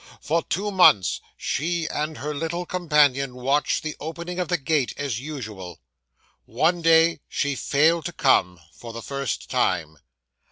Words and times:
For 0.19 0.41
two 0.41 0.71
months, 0.71 1.21
she 1.37 1.87
and 1.87 2.17
her 2.17 2.33
little 2.33 2.65
companion 2.65 3.35
watched 3.35 3.83
the 3.83 3.95
opening 3.99 4.39
of 4.39 4.47
the 4.47 4.57
gate 4.57 4.95
as 4.97 5.19
usual. 5.19 5.79
One 6.45 6.81
day 6.81 7.19
she 7.29 7.53
failed 7.55 8.05
to 8.05 8.11
come, 8.11 8.59
for 8.73 8.93
the 8.93 9.03
first 9.03 9.47
time. 9.51 9.99